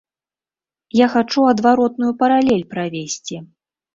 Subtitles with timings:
[0.99, 3.35] Я хачу адваротную паралель правесці.